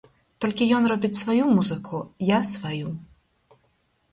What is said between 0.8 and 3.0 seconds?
робіць сваю музыку, я сваю.